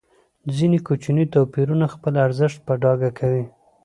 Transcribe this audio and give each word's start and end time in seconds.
ځینې 0.55 0.77
کوچني 0.87 1.25
توپیرونه 1.33 1.85
خپل 1.93 2.13
ارزښت 2.25 2.57
په 2.67 2.73
ډاګه 2.81 3.09
کوي. 3.19 3.45